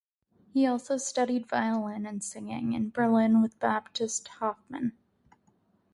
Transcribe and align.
He 0.51 0.65
also 0.65 0.97
studied 0.97 1.47
violin 1.47 2.07
and 2.07 2.23
singing 2.23 2.73
(in 2.73 2.89
Berlin 2.89 3.39
with 3.39 3.59
Baptist 3.59 4.27
Hoffmann). 4.39 4.93